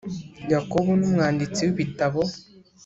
Yakobo 0.51 0.89
numwanditsi 0.99 1.61
wibitabo. 1.67 2.21